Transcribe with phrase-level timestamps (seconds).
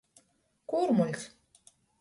[0.73, 1.29] Kūrmuļs.